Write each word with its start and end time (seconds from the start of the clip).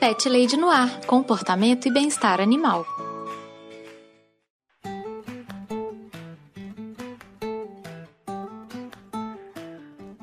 Pet 0.00 0.30
Lady 0.30 0.56
no 0.56 0.70
Ar 0.70 1.04
Comportamento 1.04 1.86
e 1.86 1.90
Bem-Estar 1.90 2.40
Animal. 2.40 2.86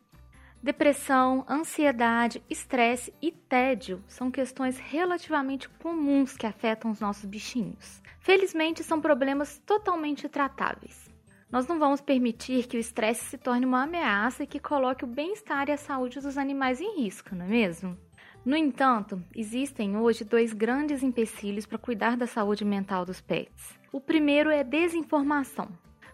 Depressão, 0.63 1.43
ansiedade, 1.49 2.43
estresse 2.47 3.11
e 3.19 3.31
tédio 3.31 4.03
são 4.07 4.29
questões 4.29 4.77
relativamente 4.77 5.67
comuns 5.67 6.37
que 6.37 6.45
afetam 6.45 6.91
os 6.91 6.99
nossos 6.99 7.25
bichinhos. 7.25 7.99
Felizmente, 8.19 8.83
são 8.83 9.01
problemas 9.01 9.57
totalmente 9.65 10.29
tratáveis. 10.29 11.09
Nós 11.51 11.65
não 11.65 11.79
vamos 11.79 11.99
permitir 11.99 12.67
que 12.67 12.77
o 12.77 12.79
estresse 12.79 13.25
se 13.25 13.39
torne 13.39 13.65
uma 13.65 13.81
ameaça 13.83 14.43
e 14.43 14.47
que 14.47 14.59
coloque 14.59 15.03
o 15.03 15.07
bem-estar 15.07 15.67
e 15.67 15.71
a 15.71 15.77
saúde 15.77 16.19
dos 16.19 16.37
animais 16.37 16.79
em 16.79 17.01
risco, 17.01 17.33
não 17.33 17.45
é 17.45 17.49
mesmo? 17.49 17.97
No 18.45 18.55
entanto, 18.55 19.19
existem 19.35 19.97
hoje 19.97 20.23
dois 20.23 20.53
grandes 20.53 21.01
empecilhos 21.01 21.65
para 21.65 21.79
cuidar 21.79 22.15
da 22.15 22.27
saúde 22.27 22.63
mental 22.63 23.03
dos 23.03 23.19
pets. 23.19 23.79
O 23.91 23.99
primeiro 23.99 24.51
é 24.51 24.63
desinformação. 24.63 25.69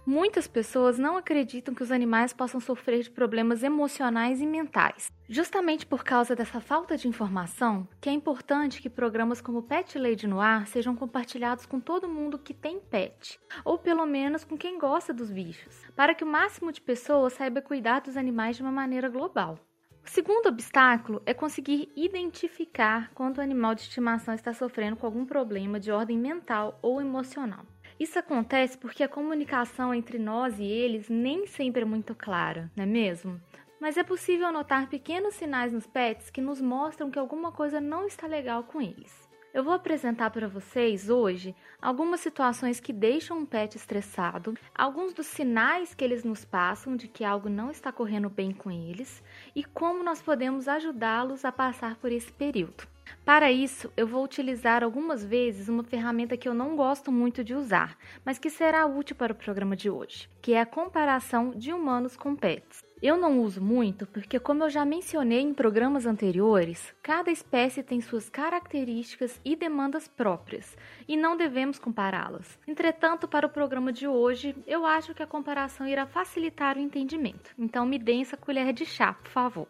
Muitas 0.09 0.47
pessoas 0.47 0.97
não 0.97 1.17
acreditam 1.17 1.75
que 1.75 1.83
os 1.83 1.91
animais 1.91 2.31
possam 2.31 2.61
sofrer 2.61 3.03
de 3.03 3.11
problemas 3.11 3.61
emocionais 3.61 4.39
e 4.39 4.45
mentais. 4.45 5.11
Justamente 5.27 5.85
por 5.85 6.01
causa 6.01 6.33
dessa 6.33 6.61
falta 6.61 6.95
de 6.95 7.09
informação, 7.09 7.85
que 7.99 8.07
é 8.07 8.13
importante 8.13 8.81
que 8.81 8.89
programas 8.89 9.41
como 9.41 9.63
Pet 9.63 9.99
Lady 9.99 10.25
no 10.25 10.39
Ar 10.39 10.65
sejam 10.65 10.95
compartilhados 10.95 11.65
com 11.65 11.81
todo 11.81 12.07
mundo 12.07 12.39
que 12.39 12.53
tem 12.53 12.79
pet, 12.79 13.37
ou 13.65 13.77
pelo 13.77 14.05
menos 14.05 14.45
com 14.45 14.57
quem 14.57 14.79
gosta 14.79 15.13
dos 15.13 15.29
bichos, 15.29 15.83
para 15.93 16.15
que 16.15 16.23
o 16.23 16.27
máximo 16.27 16.71
de 16.71 16.79
pessoas 16.79 17.33
saiba 17.33 17.61
cuidar 17.61 17.99
dos 17.99 18.15
animais 18.15 18.55
de 18.55 18.61
uma 18.61 18.71
maneira 18.71 19.09
global. 19.09 19.59
O 20.05 20.09
segundo 20.09 20.47
obstáculo 20.47 21.21
é 21.25 21.33
conseguir 21.33 21.91
identificar 21.93 23.11
quando 23.13 23.39
o 23.39 23.41
animal 23.41 23.75
de 23.75 23.81
estimação 23.81 24.33
está 24.33 24.53
sofrendo 24.53 24.95
com 24.95 25.05
algum 25.05 25.25
problema 25.25 25.81
de 25.81 25.91
ordem 25.91 26.17
mental 26.17 26.79
ou 26.81 27.01
emocional. 27.01 27.65
Isso 27.99 28.19
acontece 28.19 28.77
porque 28.77 29.03
a 29.03 29.09
comunicação 29.09 29.93
entre 29.93 30.19
nós 30.19 30.59
e 30.59 30.63
eles 30.63 31.09
nem 31.09 31.47
sempre 31.47 31.81
é 31.81 31.85
muito 31.85 32.13
clara, 32.13 32.71
não 32.75 32.83
é 32.83 32.87
mesmo? 32.87 33.41
Mas 33.79 33.97
é 33.97 34.03
possível 34.03 34.51
notar 34.51 34.87
pequenos 34.87 35.33
sinais 35.33 35.73
nos 35.73 35.87
pets 35.87 36.29
que 36.29 36.41
nos 36.41 36.61
mostram 36.61 37.09
que 37.09 37.17
alguma 37.17 37.51
coisa 37.51 37.81
não 37.81 38.05
está 38.05 38.27
legal 38.27 38.63
com 38.63 38.81
eles. 38.81 39.27
Eu 39.53 39.63
vou 39.63 39.73
apresentar 39.73 40.29
para 40.29 40.47
vocês 40.47 41.09
hoje 41.09 41.55
algumas 41.81 42.19
situações 42.19 42.79
que 42.79 42.93
deixam 42.93 43.39
um 43.39 43.45
pet 43.45 43.75
estressado, 43.75 44.53
alguns 44.75 45.13
dos 45.13 45.25
sinais 45.25 45.95
que 45.95 46.03
eles 46.03 46.23
nos 46.23 46.45
passam 46.45 46.95
de 46.95 47.07
que 47.07 47.23
algo 47.23 47.49
não 47.49 47.71
está 47.71 47.91
correndo 47.91 48.29
bem 48.29 48.51
com 48.51 48.69
eles 48.69 49.23
e 49.55 49.63
como 49.63 50.03
nós 50.03 50.21
podemos 50.21 50.67
ajudá-los 50.67 51.43
a 51.43 51.51
passar 51.51 51.95
por 51.95 52.11
esse 52.11 52.31
período. 52.31 52.87
Para 53.25 53.51
isso, 53.51 53.91
eu 53.95 54.07
vou 54.07 54.23
utilizar 54.23 54.83
algumas 54.83 55.23
vezes 55.23 55.69
uma 55.69 55.83
ferramenta 55.83 56.37
que 56.37 56.47
eu 56.47 56.53
não 56.53 56.75
gosto 56.75 57.11
muito 57.11 57.43
de 57.43 57.53
usar, 57.53 57.97
mas 58.23 58.39
que 58.39 58.49
será 58.49 58.85
útil 58.85 59.15
para 59.15 59.33
o 59.33 59.35
programa 59.35 59.75
de 59.75 59.89
hoje, 59.89 60.29
que 60.41 60.53
é 60.53 60.61
a 60.61 60.65
comparação 60.65 61.51
de 61.51 61.73
humanos 61.73 62.15
com 62.15 62.35
pets. 62.35 62.87
Eu 62.99 63.15
não 63.15 63.41
uso 63.41 63.61
muito 63.61 64.07
porque, 64.07 64.39
como 64.39 64.63
eu 64.63 64.71
já 64.71 64.83
mencionei 64.83 65.41
em 65.41 65.53
programas 65.53 66.07
anteriores, 66.07 66.91
cada 67.03 67.29
espécie 67.29 67.83
tem 67.83 68.01
suas 68.01 68.27
características 68.27 69.39
e 69.45 69.55
demandas 69.55 70.07
próprias 70.07 70.75
e 71.07 71.15
não 71.15 71.37
devemos 71.37 71.77
compará-las. 71.77 72.57
Entretanto, 72.67 73.27
para 73.27 73.45
o 73.45 73.51
programa 73.51 73.93
de 73.93 74.07
hoje, 74.07 74.55
eu 74.65 74.83
acho 74.83 75.13
que 75.13 75.21
a 75.21 75.27
comparação 75.27 75.87
irá 75.87 76.07
facilitar 76.07 76.75
o 76.75 76.81
entendimento. 76.81 77.51
Então, 77.59 77.85
me 77.85 77.99
dê 77.99 78.19
essa 78.19 78.35
colher 78.35 78.73
de 78.73 78.83
chá, 78.83 79.13
por 79.13 79.29
favor. 79.29 79.67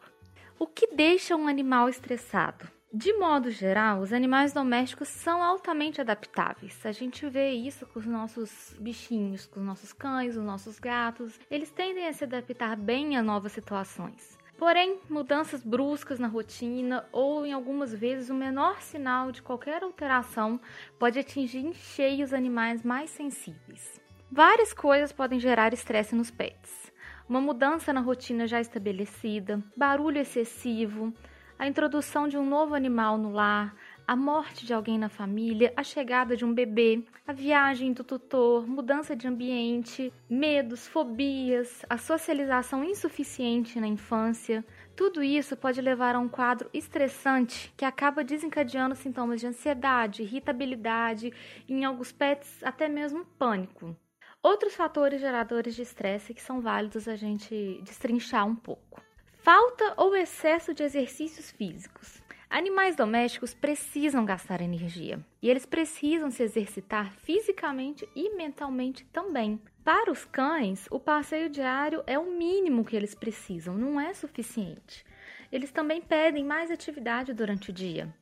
O 0.58 0.66
que 0.66 0.88
deixa 0.96 1.36
um 1.36 1.50
animal 1.50 1.90
estressado? 1.90 2.77
De 3.00 3.14
modo 3.14 3.52
geral, 3.52 4.00
os 4.00 4.12
animais 4.12 4.54
domésticos 4.54 5.08
são 5.08 5.44
altamente 5.44 6.02
adaptáveis. 6.02 6.84
A 6.84 6.92
gente 6.92 7.30
vê 7.30 7.52
isso 7.52 7.86
com 7.86 8.00
os 8.00 8.08
nossos 8.08 8.76
bichinhos, 8.80 9.46
com 9.46 9.60
os 9.60 9.66
nossos 9.68 9.94
cães, 9.94 10.36
os 10.36 10.44
nossos 10.44 10.80
gatos. 10.80 11.40
Eles 11.52 11.70
tendem 11.70 12.08
a 12.08 12.14
se 12.14 12.24
adaptar 12.24 12.76
bem 12.76 13.16
a 13.16 13.22
novas 13.22 13.52
situações. 13.52 14.36
Porém, 14.58 15.00
mudanças 15.08 15.64
bruscas 15.64 16.18
na 16.18 16.28
rotina 16.28 17.08
ou 17.12 17.46
em 17.46 17.54
algumas 17.54 17.94
vezes 17.94 18.32
o 18.32 18.34
menor 18.34 18.82
sinal 18.82 19.32
de 19.32 19.44
qualquer 19.44 19.84
alteração 19.84 20.60
pode 20.98 21.20
atingir 21.20 21.60
em 21.60 21.76
cheio 21.76 22.26
os 22.26 22.34
animais 22.34 22.82
mais 22.82 23.12
sensíveis. 23.12 24.02
Várias 24.32 24.74
coisas 24.74 25.12
podem 25.12 25.40
gerar 25.40 25.72
estresse 25.72 26.16
nos 26.16 26.32
pets. 26.32 26.92
Uma 27.30 27.42
mudança 27.42 27.94
na 27.94 28.02
rotina 28.02 28.48
já 28.48 28.60
estabelecida, 28.60 29.64
barulho 29.76 30.18
excessivo, 30.18 31.14
a 31.60 31.68
introdução 31.68 32.28
de 32.28 32.38
um 32.38 32.46
novo 32.46 32.76
animal 32.76 33.18
no 33.18 33.32
lar, 33.32 33.76
a 34.08 34.16
morte 34.16 34.66
de 34.66 34.74
alguém 34.74 34.98
na 34.98 35.10
família, 35.10 35.74
a 35.76 35.84
chegada 35.84 36.38
de 36.38 36.46
um 36.46 36.54
bebê, 36.54 37.04
a 37.28 37.34
viagem 37.34 37.92
do 37.92 38.04
tutor, 38.04 38.66
mudança 38.66 39.16
de 39.16 39.28
ambiente, 39.28 40.14
medos, 40.30 40.88
fobias, 40.88 41.84
a 41.90 41.98
socialização 41.98 42.84
insuficiente 42.84 43.80
na 43.80 43.88
infância. 43.88 44.64
Tudo 44.96 45.22
isso 45.22 45.58
pode 45.58 45.82
levar 45.82 46.16
a 46.16 46.20
um 46.20 46.30
quadro 46.30 46.70
estressante 46.74 47.74
que 47.76 47.84
acaba 47.84 48.24
desencadeando 48.24 48.96
sintomas 48.96 49.42
de 49.42 49.48
ansiedade, 49.48 50.24
irritabilidade 50.24 51.34
e, 51.68 51.74
em 51.74 51.84
alguns 51.84 52.12
pets, 52.12 52.64
até 52.64 52.88
mesmo 52.88 53.26
pânico. 53.38 53.96
Outros 54.42 54.76
fatores 54.76 55.20
geradores 55.20 55.76
de 55.76 55.82
estresse 55.82 56.34
que 56.34 56.42
são 56.42 56.62
válidos 56.62 57.08
a 57.08 57.16
gente 57.16 57.82
destrinchar 57.84 58.48
um 58.48 58.56
pouco. 58.56 59.07
Falta 59.50 59.94
ou 59.96 60.14
excesso 60.14 60.74
de 60.74 60.84
exercícios 60.84 61.50
físicos. 61.52 62.22
Animais 62.50 62.98
domésticos 62.98 63.54
precisam 63.54 64.26
gastar 64.26 64.60
energia 64.60 65.26
e 65.42 65.50
eles 65.50 65.66
precisam 65.66 66.30
se 66.30 66.44
exercitar 66.44 67.14
fisicamente 67.14 68.06
e 68.14 68.36
mentalmente 68.36 69.06
também. 69.06 69.58
Para 69.86 70.12
os 70.12 70.26
cães, 70.26 70.86
o 70.92 71.00
passeio 71.00 71.50
diário 71.50 72.04
é 72.06 72.20
o 72.20 72.30
mínimo 72.30 72.84
que 72.84 72.94
eles 72.94 73.16
precisam, 73.16 73.78
não 73.78 73.98
é 73.98 74.14
suficiente. 74.14 75.06
Eles 75.50 75.72
também 75.72 76.02
pedem 76.02 76.44
mais 76.44 76.70
atividade 76.70 77.34
durante 77.34 77.70
o 77.70 77.74
dia. 77.74 78.14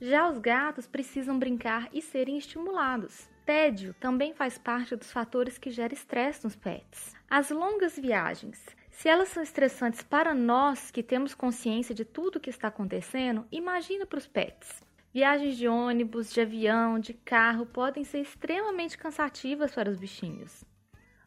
Já 0.00 0.30
os 0.30 0.38
gatos 0.38 0.86
precisam 0.86 1.38
brincar 1.38 1.90
e 1.92 2.00
serem 2.00 2.38
estimulados. 2.38 3.28
Tédio 3.44 3.94
também 4.00 4.32
faz 4.32 4.56
parte 4.56 4.96
dos 4.96 5.12
fatores 5.12 5.58
que 5.58 5.70
geram 5.70 5.92
estresse 5.92 6.42
nos 6.42 6.56
pets. 6.56 7.14
As 7.28 7.50
longas 7.50 7.98
viagens. 7.98 8.64
Se 9.00 9.08
elas 9.08 9.30
são 9.30 9.42
estressantes 9.42 10.02
para 10.02 10.34
nós 10.34 10.90
que 10.90 11.02
temos 11.02 11.34
consciência 11.34 11.94
de 11.94 12.04
tudo 12.04 12.36
o 12.36 12.40
que 12.40 12.50
está 12.50 12.68
acontecendo, 12.68 13.46
imagina 13.50 14.04
para 14.04 14.18
os 14.18 14.26
pets. 14.26 14.82
Viagens 15.10 15.56
de 15.56 15.66
ônibus, 15.66 16.30
de 16.30 16.42
avião, 16.42 16.98
de 16.98 17.14
carro 17.14 17.64
podem 17.64 18.04
ser 18.04 18.20
extremamente 18.20 18.98
cansativas 18.98 19.74
para 19.74 19.88
os 19.88 19.98
bichinhos. 19.98 20.62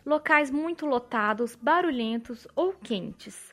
locais 0.06 0.52
muito 0.52 0.86
lotados, 0.86 1.56
barulhentos 1.56 2.48
ou 2.56 2.74
quentes. 2.74 3.52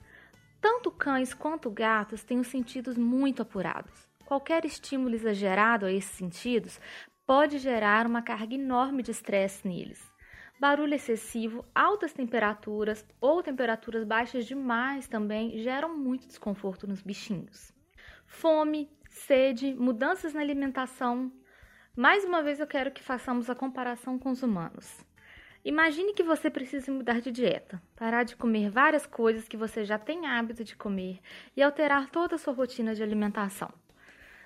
Tanto 0.61 0.90
cães 0.90 1.32
quanto 1.32 1.70
gatos 1.70 2.23
têm 2.23 2.40
os 2.40 2.49
sentidos 2.49 2.99
muito 2.99 3.40
apurados. 3.40 4.06
Qualquer 4.26 4.66
estímulo 4.66 5.14
exagerado 5.14 5.87
a 5.87 5.93
esses 5.93 6.11
sentidos 6.11 6.78
pode 7.25 7.56
gerar 7.56 8.06
uma 8.06 8.20
carga 8.20 8.55
enorme 8.55 9.02
de 9.02 9.12
estresse 9.12 9.66
neles. 9.66 10.09
Barulho 10.60 10.92
excessivo, 10.92 11.64
altas 11.74 12.12
temperaturas 12.12 13.02
ou 13.18 13.42
temperaturas 13.42 14.04
baixas 14.04 14.44
demais 14.44 15.08
também 15.08 15.56
geram 15.56 15.96
muito 15.96 16.26
desconforto 16.26 16.86
nos 16.86 17.00
bichinhos. 17.00 17.72
Fome, 18.26 18.90
sede, 19.08 19.72
mudanças 19.72 20.34
na 20.34 20.42
alimentação. 20.42 21.32
Mais 21.96 22.26
uma 22.26 22.42
vez 22.42 22.60
eu 22.60 22.66
quero 22.66 22.90
que 22.90 23.02
façamos 23.02 23.48
a 23.48 23.54
comparação 23.54 24.18
com 24.18 24.30
os 24.30 24.42
humanos. 24.42 25.02
Imagine 25.64 26.12
que 26.12 26.22
você 26.22 26.50
precisa 26.50 26.92
mudar 26.92 27.22
de 27.22 27.32
dieta, 27.32 27.80
parar 27.96 28.24
de 28.24 28.36
comer 28.36 28.68
várias 28.68 29.06
coisas 29.06 29.48
que 29.48 29.56
você 29.56 29.82
já 29.82 29.98
tem 29.98 30.26
hábito 30.26 30.62
de 30.62 30.76
comer 30.76 31.20
e 31.56 31.62
alterar 31.62 32.10
toda 32.10 32.34
a 32.34 32.38
sua 32.38 32.52
rotina 32.52 32.94
de 32.94 33.02
alimentação. 33.02 33.72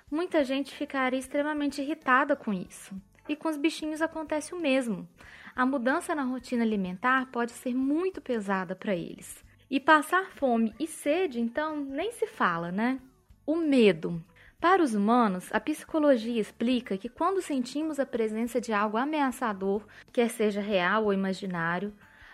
Muita 0.09 0.45
gente 0.45 0.73
ficaria 0.73 1.19
extremamente 1.19 1.81
irritada 1.81 2.37
com 2.37 2.53
isso. 2.53 2.95
E 3.27 3.35
com 3.35 3.49
os 3.49 3.57
bichinhos 3.57 4.03
acontece 4.03 4.53
o 4.53 4.59
mesmo 4.59 5.09
a 5.55 5.65
mudança 5.65 6.13
na 6.13 6.23
rotina 6.23 6.63
alimentar 6.63 7.27
pode 7.31 7.53
ser 7.53 7.73
muito 7.73 8.19
pesada 8.19 8.75
para 8.75 8.93
eles. 8.93 9.41
E 9.69 9.79
passar 9.79 10.29
fome 10.31 10.75
e 10.77 10.85
sede, 10.85 11.39
então, 11.39 11.77
nem 11.77 12.11
se 12.11 12.27
fala, 12.27 12.73
né? 12.73 12.99
O 13.45 13.55
medo. 13.55 14.21
Para 14.59 14.83
os 14.83 14.93
humanos, 14.93 15.47
a 15.53 15.59
psicologia 15.59 16.41
explica 16.41 16.97
que 16.97 17.07
quando 17.07 17.41
sentimos 17.41 17.99
a 17.99 18.05
presença 18.05 18.59
de 18.59 18.73
algo 18.73 18.97
ameaçador, 18.97 19.85
quer 20.11 20.29
seja 20.29 20.59
real 20.59 21.05
ou 21.05 21.13
imaginário, 21.13 21.93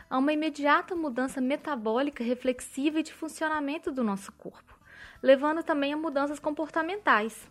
há 0.09 0.17
uma 0.17 0.33
imediata 0.33 0.95
mudança 0.95 1.39
metabólica 1.39 2.23
reflexiva 2.23 2.99
e 2.99 3.03
de 3.03 3.13
funcionamento 3.13 3.91
do 3.91 4.03
nosso 4.03 4.31
corpo, 4.31 4.79
levando 5.21 5.61
também 5.61 5.93
a 5.93 5.97
mudanças 5.97 6.39
comportamentais. 6.39 7.47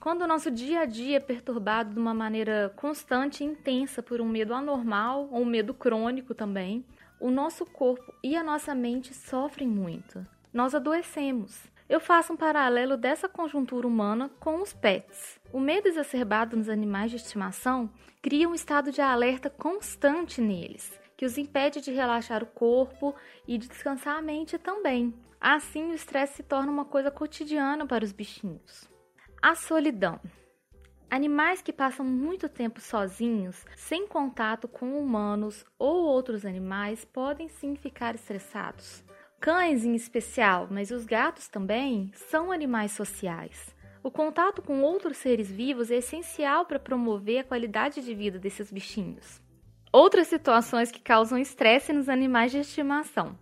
Quando 0.00 0.22
o 0.22 0.26
nosso 0.26 0.50
dia 0.50 0.80
a 0.80 0.84
dia 0.84 1.16
é 1.16 1.20
perturbado 1.20 1.94
de 1.94 1.98
uma 1.98 2.14
maneira 2.14 2.72
constante 2.76 3.42
e 3.42 3.46
intensa 3.46 4.02
por 4.02 4.20
um 4.20 4.28
medo 4.28 4.54
anormal 4.54 5.28
ou 5.32 5.40
um 5.40 5.44
medo 5.44 5.74
crônico 5.74 6.34
também, 6.34 6.84
o 7.18 7.30
nosso 7.30 7.64
corpo 7.64 8.14
e 8.22 8.36
a 8.36 8.42
nossa 8.42 8.74
mente 8.74 9.14
sofrem 9.14 9.66
muito. 9.66 10.24
Nós 10.52 10.74
adoecemos. 10.74 11.64
Eu 11.88 11.98
faço 11.98 12.32
um 12.32 12.36
paralelo 12.36 12.96
dessa 12.96 13.28
conjuntura 13.28 13.86
humana 13.86 14.30
com 14.38 14.60
os 14.60 14.72
pets. 14.72 15.40
O 15.52 15.58
medo 15.58 15.88
exacerbado 15.88 16.56
nos 16.56 16.68
animais 16.68 17.10
de 17.10 17.16
estimação 17.16 17.90
cria 18.20 18.48
um 18.48 18.54
estado 18.54 18.92
de 18.92 19.00
alerta 19.00 19.48
constante 19.48 20.40
neles, 20.40 21.00
que 21.16 21.24
os 21.24 21.38
impede 21.38 21.80
de 21.80 21.92
relaxar 21.92 22.42
o 22.42 22.46
corpo 22.46 23.14
e 23.46 23.56
de 23.56 23.68
descansar 23.68 24.18
a 24.18 24.22
mente 24.22 24.58
também. 24.58 25.14
Assim, 25.40 25.90
o 25.90 25.94
estresse 25.94 26.34
se 26.34 26.42
torna 26.42 26.70
uma 26.70 26.84
coisa 26.84 27.10
cotidiana 27.10 27.86
para 27.86 28.04
os 28.04 28.12
bichinhos. 28.12 28.95
A 29.48 29.54
solidão. 29.54 30.18
Animais 31.08 31.62
que 31.62 31.72
passam 31.72 32.04
muito 32.04 32.48
tempo 32.48 32.80
sozinhos, 32.80 33.64
sem 33.76 34.04
contato 34.04 34.66
com 34.66 34.98
humanos 34.98 35.64
ou 35.78 36.02
outros 36.02 36.44
animais, 36.44 37.04
podem 37.04 37.46
sim 37.46 37.76
ficar 37.76 38.16
estressados. 38.16 39.04
Cães, 39.38 39.84
em 39.84 39.94
especial, 39.94 40.66
mas 40.68 40.90
os 40.90 41.06
gatos 41.06 41.46
também, 41.46 42.10
são 42.12 42.50
animais 42.50 42.90
sociais. 42.90 43.72
O 44.02 44.10
contato 44.10 44.60
com 44.60 44.82
outros 44.82 45.16
seres 45.18 45.48
vivos 45.48 45.92
é 45.92 45.98
essencial 45.98 46.66
para 46.66 46.80
promover 46.80 47.38
a 47.38 47.44
qualidade 47.44 48.04
de 48.04 48.14
vida 48.16 48.40
desses 48.40 48.72
bichinhos. 48.72 49.40
Outras 49.92 50.26
situações 50.26 50.90
que 50.90 51.00
causam 51.00 51.38
estresse 51.38 51.92
nos 51.92 52.08
animais 52.08 52.50
de 52.50 52.58
estimação: 52.58 53.38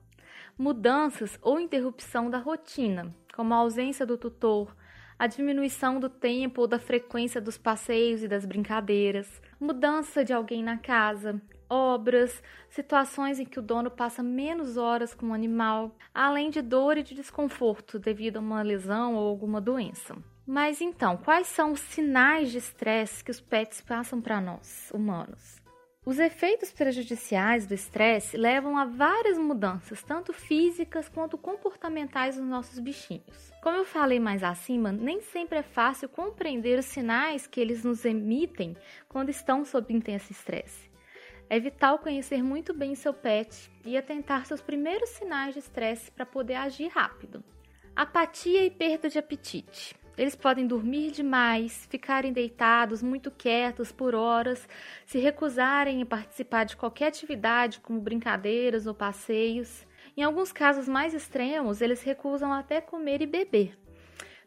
mudanças 0.58 1.38
ou 1.40 1.58
interrupção 1.58 2.28
da 2.28 2.36
rotina, 2.36 3.10
como 3.34 3.54
a 3.54 3.56
ausência 3.56 4.04
do 4.04 4.18
tutor, 4.18 4.76
a 5.18 5.26
diminuição 5.26 6.00
do 6.00 6.08
tempo 6.08 6.62
ou 6.62 6.66
da 6.66 6.78
frequência 6.78 7.40
dos 7.40 7.56
passeios 7.56 8.22
e 8.22 8.28
das 8.28 8.44
brincadeiras, 8.44 9.40
mudança 9.58 10.24
de 10.24 10.32
alguém 10.32 10.62
na 10.62 10.76
casa, 10.78 11.40
obras, 11.68 12.42
situações 12.68 13.38
em 13.38 13.44
que 13.44 13.58
o 13.58 13.62
dono 13.62 13.90
passa 13.90 14.22
menos 14.22 14.76
horas 14.76 15.14
com 15.14 15.26
o 15.26 15.34
animal, 15.34 15.96
além 16.14 16.50
de 16.50 16.60
dor 16.60 16.98
e 16.98 17.02
de 17.02 17.14
desconforto 17.14 17.98
devido 17.98 18.36
a 18.36 18.40
uma 18.40 18.62
lesão 18.62 19.14
ou 19.14 19.28
alguma 19.28 19.60
doença. 19.60 20.16
Mas 20.46 20.80
então, 20.80 21.16
quais 21.16 21.46
são 21.46 21.72
os 21.72 21.80
sinais 21.80 22.50
de 22.50 22.58
estresse 22.58 23.24
que 23.24 23.30
os 23.30 23.40
pets 23.40 23.80
passam 23.80 24.20
para 24.20 24.40
nós, 24.40 24.90
humanos? 24.92 25.63
Os 26.06 26.18
efeitos 26.18 26.70
prejudiciais 26.70 27.66
do 27.66 27.72
estresse 27.72 28.36
levam 28.36 28.76
a 28.76 28.84
várias 28.84 29.38
mudanças, 29.38 30.02
tanto 30.02 30.34
físicas 30.34 31.08
quanto 31.08 31.38
comportamentais 31.38 32.36
nos 32.36 32.46
nossos 32.46 32.78
bichinhos. 32.78 33.50
Como 33.62 33.78
eu 33.78 33.86
falei 33.86 34.20
mais 34.20 34.44
acima, 34.44 34.92
nem 34.92 35.22
sempre 35.22 35.60
é 35.60 35.62
fácil 35.62 36.10
compreender 36.10 36.78
os 36.78 36.84
sinais 36.84 37.46
que 37.46 37.58
eles 37.58 37.82
nos 37.82 38.04
emitem 38.04 38.76
quando 39.08 39.30
estão 39.30 39.64
sob 39.64 39.94
intenso 39.94 40.30
estresse. 40.30 40.90
É 41.48 41.58
vital 41.58 41.98
conhecer 41.98 42.42
muito 42.42 42.74
bem 42.74 42.94
seu 42.94 43.14
pet 43.14 43.70
e 43.82 43.96
atentar 43.96 44.44
seus 44.44 44.60
primeiros 44.60 45.08
sinais 45.08 45.54
de 45.54 45.60
estresse 45.60 46.10
para 46.10 46.26
poder 46.26 46.56
agir 46.56 46.88
rápido. 46.88 47.42
Apatia 47.96 48.62
e 48.62 48.70
perda 48.70 49.08
de 49.08 49.18
apetite. 49.18 49.96
Eles 50.16 50.36
podem 50.36 50.66
dormir 50.66 51.10
demais, 51.10 51.86
ficarem 51.90 52.32
deitados 52.32 53.02
muito 53.02 53.30
quietos 53.30 53.90
por 53.90 54.14
horas, 54.14 54.68
se 55.04 55.18
recusarem 55.18 56.02
a 56.02 56.06
participar 56.06 56.64
de 56.64 56.76
qualquer 56.76 57.08
atividade, 57.08 57.80
como 57.80 58.00
brincadeiras 58.00 58.86
ou 58.86 58.94
passeios. 58.94 59.86
Em 60.16 60.22
alguns 60.22 60.52
casos 60.52 60.86
mais 60.86 61.14
extremos, 61.14 61.80
eles 61.80 62.02
recusam 62.02 62.52
até 62.52 62.80
comer 62.80 63.22
e 63.22 63.26
beber. 63.26 63.76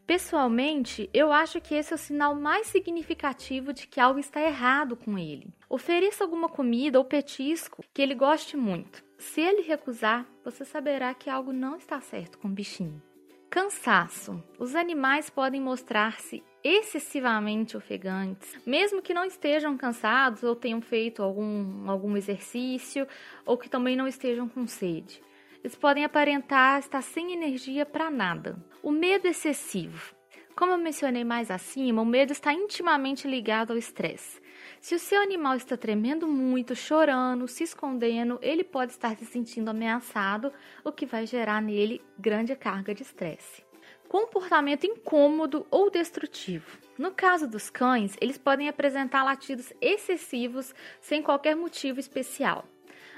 Pessoalmente, 0.07 1.09
eu 1.13 1.33
acho 1.33 1.59
que 1.59 1.75
esse 1.75 1.91
é 1.91 1.95
o 1.95 1.99
sinal 1.99 2.33
mais 2.33 2.67
significativo 2.67 3.73
de 3.73 3.85
que 3.87 3.99
algo 3.99 4.17
está 4.17 4.39
errado 4.41 4.95
com 4.95 5.17
ele. 5.17 5.53
Ofereça 5.69 6.23
alguma 6.23 6.47
comida 6.47 6.97
ou 6.97 7.03
petisco 7.03 7.83
que 7.93 8.01
ele 8.01 8.15
goste 8.15 8.55
muito. 8.55 9.03
Se 9.17 9.41
ele 9.41 9.63
recusar, 9.63 10.25
você 10.45 10.63
saberá 10.63 11.13
que 11.13 11.29
algo 11.29 11.51
não 11.51 11.75
está 11.75 11.99
certo 11.99 12.37
com 12.37 12.47
o 12.47 12.51
bichinho. 12.51 13.01
Cansaço. 13.49 14.43
Os 14.59 14.75
animais 14.75 15.29
podem 15.29 15.61
mostrar-se 15.61 16.43
excessivamente 16.61 17.77
ofegantes, 17.77 18.57
mesmo 18.65 19.01
que 19.01 19.13
não 19.13 19.23
estejam 19.23 19.77
cansados 19.77 20.43
ou 20.43 20.53
tenham 20.53 20.81
feito 20.81 21.23
algum, 21.23 21.89
algum 21.89 22.17
exercício 22.17 23.07
ou 23.45 23.57
que 23.57 23.69
também 23.69 23.95
não 23.95 24.05
estejam 24.05 24.49
com 24.49 24.67
sede. 24.67 25.21
Eles 25.63 25.75
podem 25.75 26.03
aparentar 26.03 26.79
estar 26.79 27.01
sem 27.01 27.31
energia 27.31 27.85
para 27.85 28.11
nada. 28.11 28.57
O 28.83 28.91
medo 28.91 29.27
excessivo. 29.27 30.13
Como 30.55 30.73
eu 30.73 30.77
mencionei 30.77 31.23
mais 31.23 31.49
acima, 31.49 32.01
o 32.01 32.05
medo 32.05 32.33
está 32.33 32.53
intimamente 32.53 33.27
ligado 33.27 33.71
ao 33.71 33.77
estresse. 33.77 34.41
Se 34.87 34.95
o 34.95 34.99
seu 34.99 35.21
animal 35.21 35.57
está 35.57 35.75
tremendo 35.75 36.25
muito, 36.29 36.73
chorando, 36.73 37.45
se 37.45 37.61
escondendo, 37.61 38.39
ele 38.41 38.63
pode 38.63 38.93
estar 38.93 39.17
se 39.17 39.25
sentindo 39.25 39.67
ameaçado, 39.67 40.53
o 40.81 40.93
que 40.93 41.05
vai 41.05 41.25
gerar 41.25 41.61
nele 41.61 42.01
grande 42.17 42.55
carga 42.55 42.95
de 42.95 43.03
estresse. 43.03 43.65
Comportamento 44.07 44.85
incômodo 44.85 45.67
ou 45.69 45.91
destrutivo. 45.91 46.77
No 46.97 47.11
caso 47.11 47.49
dos 47.49 47.69
cães, 47.69 48.15
eles 48.21 48.37
podem 48.37 48.69
apresentar 48.69 49.25
latidos 49.25 49.73
excessivos 49.81 50.73
sem 51.01 51.21
qualquer 51.21 51.53
motivo 51.53 51.99
especial. 51.99 52.63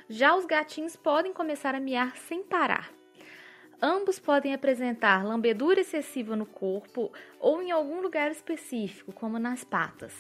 Já 0.10 0.36
os 0.36 0.48
gatinhos 0.48 0.96
podem 0.96 1.32
começar 1.32 1.76
a 1.76 1.80
miar 1.80 2.18
sem 2.18 2.42
parar. 2.42 2.99
Ambos 3.82 4.20
podem 4.20 4.54
apresentar 4.54 5.26
lambedura 5.26 5.80
excessiva 5.80 6.36
no 6.36 6.46
corpo 6.46 7.14
ou 7.40 7.62
em 7.62 7.72
algum 7.72 8.02
lugar 8.02 8.30
específico, 8.30 9.14
como 9.14 9.40
nas 9.40 9.64
patas. 9.64 10.14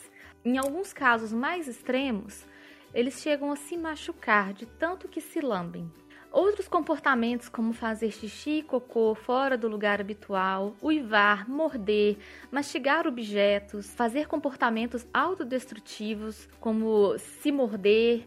Em 0.45 0.57
alguns 0.57 0.93
casos 0.93 1.33
mais 1.33 1.67
extremos, 1.67 2.45
eles 2.93 3.21
chegam 3.21 3.51
a 3.51 3.57
se 3.57 3.75
machucar 3.75 4.53
de 4.53 4.65
tanto 4.65 5.09
que 5.09 5.19
se 5.19 5.41
lambem. 5.41 5.91
Outros 6.31 6.69
comportamentos, 6.69 7.49
como 7.49 7.73
fazer 7.73 8.11
xixi 8.11 8.59
e 8.59 8.63
cocô 8.63 9.13
fora 9.13 9.57
do 9.57 9.67
lugar 9.67 9.99
habitual, 9.99 10.73
uivar, 10.81 11.49
morder, 11.49 12.17
mastigar 12.49 13.05
objetos, 13.07 13.93
fazer 13.93 14.27
comportamentos 14.27 15.05
autodestrutivos, 15.13 16.47
como 16.61 17.17
se 17.17 17.51
morder, 17.51 18.25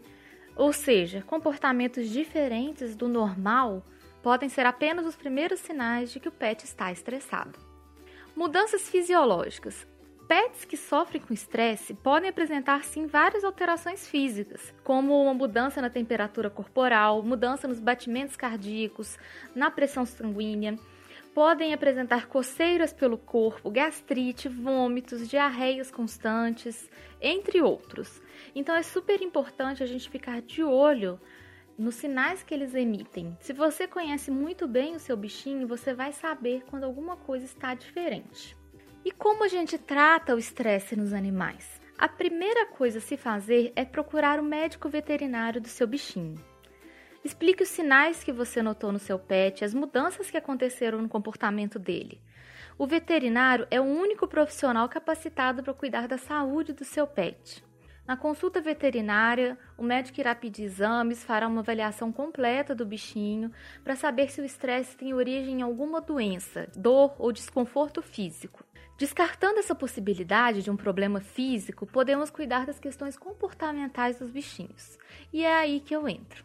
ou 0.55 0.71
seja, 0.71 1.23
comportamentos 1.23 2.07
diferentes 2.09 2.95
do 2.95 3.07
normal, 3.07 3.83
podem 4.23 4.47
ser 4.47 4.65
apenas 4.65 5.05
os 5.05 5.17
primeiros 5.17 5.59
sinais 5.59 6.11
de 6.11 6.19
que 6.19 6.29
o 6.29 6.31
pet 6.31 6.63
está 6.63 6.91
estressado. 6.91 7.59
Mudanças 8.35 8.89
fisiológicas. 8.89 9.85
Pets 10.27 10.63
que 10.63 10.77
sofrem 10.77 11.21
com 11.21 11.33
estresse 11.33 11.93
podem 11.93 12.29
apresentar 12.29 12.85
sim 12.85 13.05
várias 13.05 13.43
alterações 13.43 14.07
físicas, 14.07 14.73
como 14.81 15.21
uma 15.21 15.33
mudança 15.33 15.81
na 15.81 15.89
temperatura 15.89 16.49
corporal, 16.49 17.21
mudança 17.21 17.67
nos 17.67 17.81
batimentos 17.81 18.37
cardíacos, 18.37 19.19
na 19.53 19.69
pressão 19.69 20.05
sanguínea. 20.05 20.79
Podem 21.35 21.73
apresentar 21.73 22.27
coceiras 22.27 22.93
pelo 22.93 23.17
corpo, 23.17 23.69
gastrite, 23.69 24.47
vômitos, 24.47 25.27
diarreias 25.27 25.91
constantes, 25.91 26.89
entre 27.19 27.61
outros. 27.61 28.21
Então 28.55 28.73
é 28.75 28.83
super 28.83 29.21
importante 29.21 29.83
a 29.83 29.85
gente 29.85 30.09
ficar 30.09 30.41
de 30.41 30.63
olho 30.63 31.19
nos 31.83 31.95
sinais 31.95 32.41
que 32.41 32.53
eles 32.53 32.73
emitem. 32.73 33.37
Se 33.41 33.53
você 33.53 33.87
conhece 33.87 34.31
muito 34.31 34.67
bem 34.67 34.95
o 34.95 34.99
seu 34.99 35.17
bichinho, 35.17 35.67
você 35.67 35.93
vai 35.93 36.13
saber 36.13 36.63
quando 36.69 36.85
alguma 36.85 37.17
coisa 37.17 37.45
está 37.45 37.73
diferente. 37.73 38.57
E 39.05 39.11
como 39.11 39.43
a 39.43 39.47
gente 39.49 39.77
trata 39.77 40.33
o 40.33 40.39
estresse 40.39 40.95
nos 40.95 41.11
animais? 41.11 41.81
A 41.97 42.07
primeira 42.07 42.65
coisa 42.67 42.99
a 42.99 43.01
se 43.01 43.17
fazer 43.17 43.73
é 43.75 43.83
procurar 43.83 44.39
o 44.39 44.43
médico 44.43 44.87
veterinário 44.87 45.59
do 45.59 45.67
seu 45.67 45.85
bichinho. 45.85 46.41
Explique 47.23 47.63
os 47.63 47.69
sinais 47.69 48.23
que 48.23 48.31
você 48.31 48.61
notou 48.61 48.91
no 48.91 48.99
seu 48.99 49.19
pet, 49.19 49.63
as 49.63 49.73
mudanças 49.73 50.31
que 50.31 50.37
aconteceram 50.37 51.01
no 51.01 51.09
comportamento 51.09 51.77
dele. 51.77 52.21
O 52.77 52.87
veterinário 52.87 53.67
é 53.69 53.79
o 53.79 53.83
único 53.83 54.27
profissional 54.27 54.89
capacitado 54.89 55.61
para 55.61 55.73
cuidar 55.73 56.07
da 56.07 56.17
saúde 56.17 56.73
do 56.73 56.83
seu 56.83 57.05
pet. 57.05 57.63
Na 58.05 58.17
consulta 58.17 58.59
veterinária, 58.59 59.57
o 59.77 59.83
médico 59.83 60.19
irá 60.19 60.35
pedir 60.35 60.63
exames, 60.63 61.23
fará 61.23 61.47
uma 61.47 61.61
avaliação 61.61 62.11
completa 62.11 62.75
do 62.75 62.85
bichinho 62.85 63.49
para 63.81 63.95
saber 63.95 64.29
se 64.29 64.41
o 64.41 64.45
estresse 64.45 64.97
tem 64.97 65.13
origem 65.13 65.59
em 65.59 65.61
alguma 65.61 66.01
doença, 66.01 66.67
dor 66.75 67.15
ou 67.17 67.31
desconforto 67.31 68.01
físico. 68.01 68.65
Descartando 68.97 69.59
essa 69.59 69.73
possibilidade 69.73 70.61
de 70.61 70.69
um 70.69 70.75
problema 70.75 71.21
físico, 71.21 71.87
podemos 71.87 72.29
cuidar 72.29 72.65
das 72.65 72.77
questões 72.77 73.17
comportamentais 73.17 74.19
dos 74.19 74.29
bichinhos. 74.29 74.97
E 75.31 75.45
é 75.45 75.55
aí 75.55 75.79
que 75.79 75.95
eu 75.95 76.07
entro. 76.07 76.43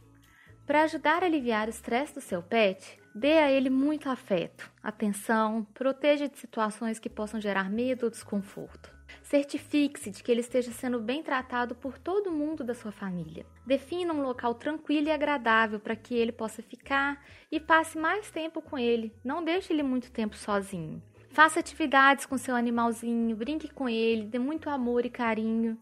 Para 0.65 0.83
ajudar 0.83 1.25
a 1.25 1.27
aliviar 1.27 1.67
o 1.67 1.71
estresse 1.71 2.15
do 2.15 2.21
seu 2.21 2.41
pet, 2.41 3.00
dê 3.12 3.38
a 3.38 3.50
ele 3.50 3.69
muito 3.69 4.09
afeto, 4.09 4.71
atenção, 4.81 5.67
proteja 5.75 6.29
de 6.29 6.38
situações 6.38 7.00
que 7.00 7.11
possam 7.11 7.41
gerar 7.41 7.69
medo 7.69 8.05
ou 8.05 8.11
desconforto. 8.11 8.98
Certifique-se 9.23 10.11
de 10.11 10.23
que 10.23 10.31
ele 10.31 10.41
esteja 10.41 10.71
sendo 10.71 11.00
bem 11.00 11.23
tratado 11.23 11.75
por 11.75 11.99
todo 11.99 12.31
mundo 12.31 12.65
da 12.65 12.75
sua 12.75 12.93
família. 12.93 13.47
Defina 13.67 14.12
um 14.12 14.23
local 14.23 14.55
tranquilo 14.55 15.09
e 15.09 15.11
agradável 15.11 15.79
para 15.79 15.97
que 15.97 16.15
ele 16.15 16.33
possa 16.33 16.62
ficar 16.62 17.25
e 17.50 17.61
passe 17.61 17.99
mais 17.99 18.31
tempo 18.31 18.62
com 18.62 18.79
ele. 18.79 19.15
Não 19.25 19.45
deixe 19.45 19.73
ele 19.73 19.83
muito 19.83 20.11
tempo 20.11 20.37
sozinho. 20.37 21.03
Faça 21.31 21.61
atividades 21.61 22.27
com 22.27 22.38
seu 22.38 22.57
animalzinho, 22.57 23.37
brinque 23.37 23.69
com 23.69 23.88
ele, 23.88 24.27
dê 24.27 24.38
muito 24.38 24.71
amor 24.71 25.05
e 25.05 25.11
carinho. 25.11 25.79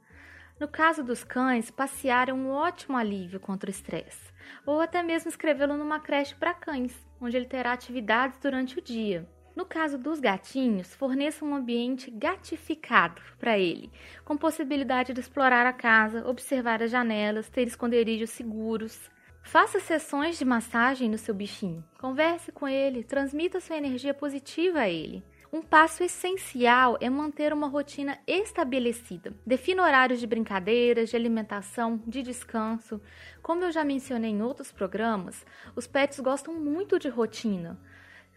No 0.58 0.66
caso 0.66 1.04
dos 1.04 1.22
cães, 1.22 1.70
passear 1.70 2.28
é 2.28 2.32
um 2.32 2.50
ótimo 2.50 2.96
alívio 2.96 3.38
contra 3.38 3.68
o 3.68 3.70
estresse 3.70 4.34
ou 4.64 4.80
até 4.80 5.02
mesmo 5.02 5.28
escrevê-lo 5.28 5.76
numa 5.76 6.00
creche 6.00 6.34
para 6.34 6.54
cães, 6.54 6.92
onde 7.20 7.36
ele 7.36 7.46
terá 7.46 7.72
atividades 7.72 8.38
durante 8.40 8.78
o 8.78 8.82
dia. 8.82 9.28
No 9.56 9.64
caso 9.64 9.96
dos 9.96 10.20
gatinhos, 10.20 10.94
forneça 10.94 11.42
um 11.42 11.54
ambiente 11.54 12.10
gatificado 12.10 13.22
para 13.38 13.58
ele, 13.58 13.90
com 14.22 14.36
possibilidade 14.36 15.14
de 15.14 15.20
explorar 15.20 15.64
a 15.64 15.72
casa, 15.72 16.28
observar 16.28 16.82
as 16.82 16.90
janelas, 16.90 17.48
ter 17.48 17.66
esconderijos 17.66 18.28
seguros. 18.28 19.10
Faça 19.42 19.80
sessões 19.80 20.36
de 20.38 20.44
massagem 20.44 21.08
no 21.08 21.16
seu 21.16 21.34
bichinho, 21.34 21.82
converse 21.98 22.52
com 22.52 22.68
ele, 22.68 23.02
transmita 23.02 23.58
sua 23.58 23.78
energia 23.78 24.12
positiva 24.12 24.80
a 24.80 24.90
ele. 24.90 25.24
Um 25.50 25.62
passo 25.62 26.04
essencial 26.04 26.98
é 27.00 27.08
manter 27.08 27.50
uma 27.50 27.66
rotina 27.66 28.18
estabelecida. 28.26 29.32
Defina 29.46 29.84
horários 29.84 30.20
de 30.20 30.26
brincadeiras, 30.26 31.08
de 31.08 31.16
alimentação, 31.16 32.02
de 32.06 32.20
descanso. 32.20 33.00
Como 33.40 33.64
eu 33.64 33.72
já 33.72 33.82
mencionei 33.82 34.32
em 34.32 34.42
outros 34.42 34.70
programas, 34.70 35.46
os 35.74 35.86
pets 35.86 36.20
gostam 36.20 36.52
muito 36.52 36.98
de 36.98 37.08
rotina. 37.08 37.80